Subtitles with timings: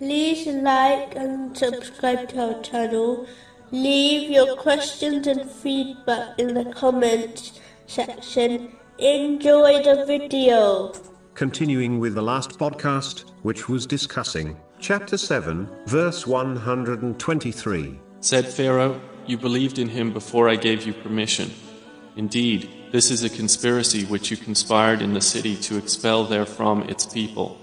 [0.00, 3.26] like and subscribe to our channel.
[3.70, 8.76] Leave your questions and feedback in the comments section.
[8.98, 10.92] Enjoy the video.
[11.34, 17.98] Continuing with the last podcast, which was discussing chapter 7, verse 123.
[18.20, 21.50] Said Pharaoh, You believed in him before I gave you permission.
[22.16, 27.06] Indeed, this is a conspiracy which you conspired in the city to expel therefrom its
[27.06, 27.58] people.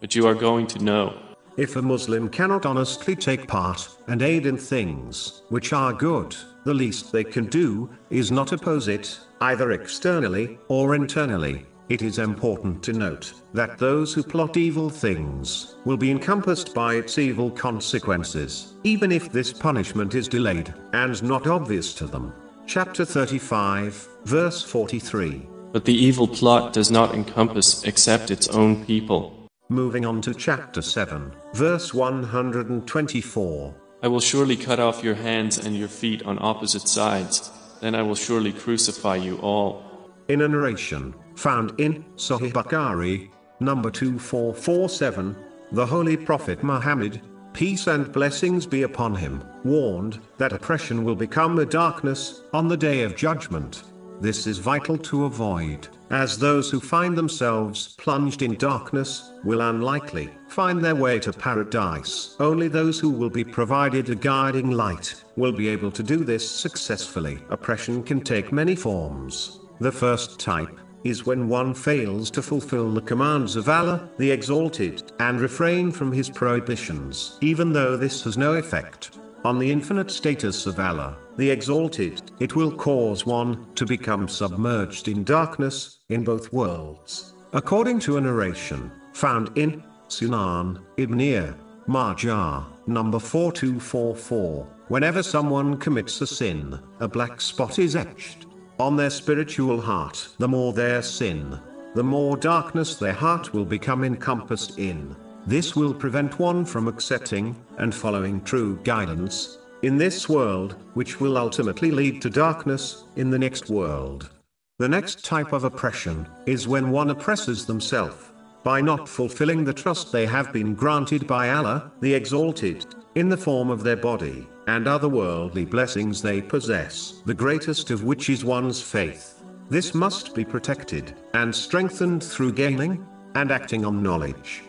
[0.00, 1.29] But you are going to know.
[1.56, 6.74] If a Muslim cannot honestly take part and aid in things which are good, the
[6.74, 11.66] least they can do is not oppose it, either externally or internally.
[11.88, 16.94] It is important to note that those who plot evil things will be encompassed by
[16.94, 22.32] its evil consequences, even if this punishment is delayed and not obvious to them.
[22.66, 25.48] Chapter 35, verse 43.
[25.72, 29.39] But the evil plot does not encompass except its own people.
[29.70, 33.74] Moving on to chapter 7, verse 124.
[34.02, 38.02] I will surely cut off your hands and your feet on opposite sides, then I
[38.02, 39.84] will surely crucify you all.
[40.26, 45.36] In a narration found in Sahih Bukhari, number 2447,
[45.70, 47.20] the Holy Prophet Muhammad,
[47.52, 52.76] peace and blessings be upon him, warned that oppression will become a darkness on the
[52.76, 53.84] day of judgment.
[54.20, 60.28] This is vital to avoid, as those who find themselves plunged in darkness will unlikely
[60.48, 62.36] find their way to paradise.
[62.38, 66.48] Only those who will be provided a guiding light will be able to do this
[66.48, 67.38] successfully.
[67.48, 69.60] Oppression can take many forms.
[69.78, 75.12] The first type is when one fails to fulfill the commands of Allah, the Exalted,
[75.18, 77.38] and refrain from His prohibitions.
[77.40, 82.54] Even though this has no effect on the infinite status of Allah, the Exalted, it
[82.54, 87.34] will cause one to become submerged in darkness in both worlds.
[87.52, 91.54] According to a narration found in Sunan Ibn
[91.86, 98.46] Majah, number 4244, whenever someone commits a sin, a black spot is etched
[98.78, 100.28] on their spiritual heart.
[100.38, 101.58] The more their sin,
[101.94, 105.16] the more darkness their heart will become encompassed in.
[105.46, 111.38] This will prevent one from accepting and following true guidance in this world, which will
[111.38, 114.30] ultimately lead to darkness in the next world.
[114.78, 118.26] The next type of oppression is when one oppresses themselves
[118.62, 123.36] by not fulfilling the trust they have been granted by Allah, the Exalted, in the
[123.36, 128.44] form of their body and other worldly blessings they possess, the greatest of which is
[128.44, 129.42] one's faith.
[129.68, 134.62] This must be protected and strengthened through gaining and acting on knowledge.